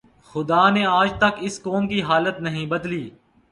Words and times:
خدا 0.35 0.69
نے 0.69 0.85
آج 0.85 1.09
تک 1.17 1.37
اس 1.39 1.61
قوم 1.63 1.87
کی 1.87 2.01
حالت 2.01 2.39
نہیں 2.39 2.65
بدلی 2.65 3.09